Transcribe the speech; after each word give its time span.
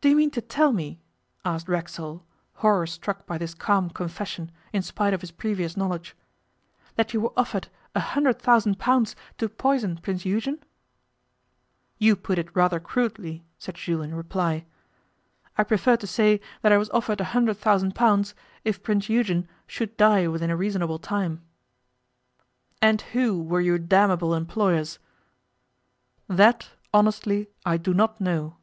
'Do 0.00 0.08
you 0.08 0.16
mean 0.16 0.32
to 0.32 0.40
tell 0.40 0.72
me,' 0.72 1.00
asked 1.44 1.68
Racksole, 1.68 2.24
horror 2.54 2.88
struck 2.88 3.24
by 3.24 3.38
this 3.38 3.54
calm 3.54 3.88
confession, 3.88 4.50
in 4.72 4.82
spite 4.82 5.14
of 5.14 5.20
his 5.20 5.30
previous 5.30 5.76
knowledge, 5.76 6.16
'that 6.96 7.14
you 7.14 7.20
were 7.20 7.32
offered 7.36 7.68
a 7.94 8.00
hundred 8.00 8.42
thousand 8.42 8.80
pounds 8.80 9.14
to 9.36 9.48
poison 9.48 9.96
Prince 9.98 10.24
Eugen?' 10.24 10.58
'You 11.98 12.16
put 12.16 12.36
it 12.36 12.52
rather 12.56 12.80
crudely,' 12.80 13.44
said 13.60 13.76
Jules 13.76 14.06
in 14.06 14.14
reply. 14.16 14.66
'I 15.56 15.62
prefer 15.62 15.96
to 15.98 16.06
say 16.08 16.40
that 16.62 16.72
I 16.72 16.76
was 16.76 16.90
offered 16.90 17.20
a 17.20 17.24
hundred 17.30 17.58
thousand 17.58 17.94
pounds 17.94 18.34
if 18.64 18.82
Prince 18.82 19.08
Eugen 19.08 19.46
should 19.68 19.96
die 19.96 20.26
within 20.26 20.50
a 20.50 20.56
reasonable 20.56 20.98
time.' 20.98 21.44
'And 22.82 23.02
who 23.12 23.40
were 23.40 23.60
your 23.60 23.78
damnable 23.78 24.34
employers?' 24.34 24.98
'That, 26.26 26.70
honestly, 26.92 27.48
I 27.64 27.76
do 27.76 27.94
not 27.94 28.20
know. 28.20 28.56